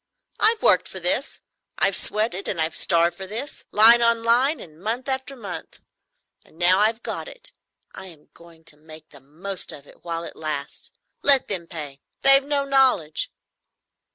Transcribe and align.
I've 0.39 0.63
worked 0.63 0.87
for 0.87 0.99
this, 0.99 1.41
I've 1.77 1.95
sweated 1.95 2.47
and 2.47 2.59
I've 2.59 2.75
starved 2.75 3.15
for 3.15 3.27
this, 3.27 3.65
line 3.69 4.01
on 4.01 4.23
line 4.23 4.59
and 4.59 4.79
month 4.81 5.07
after 5.07 5.35
month. 5.35 5.79
And 6.43 6.57
now 6.57 6.79
I've 6.79 7.03
got 7.03 7.27
it 7.27 7.51
I 7.91 8.07
am 8.07 8.31
going 8.33 8.63
to 8.63 8.77
make 8.77 9.11
the 9.11 9.19
most 9.21 9.71
of 9.71 9.85
it 9.85 10.03
while 10.03 10.23
it 10.23 10.35
lasts. 10.35 10.89
Let 11.21 11.49
them 11.49 11.67
pay—they've 11.67 12.43
no 12.45 12.65
knowledge." 12.65 13.31